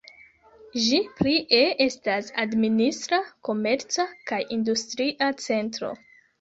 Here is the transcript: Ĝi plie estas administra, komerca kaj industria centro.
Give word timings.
Ĝi 0.85 1.01
plie 1.19 1.59
estas 1.87 2.33
administra, 2.45 3.21
komerca 3.51 4.09
kaj 4.33 4.43
industria 4.59 5.33
centro. 5.49 5.97